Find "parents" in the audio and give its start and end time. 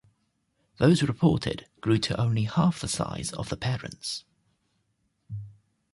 3.55-4.25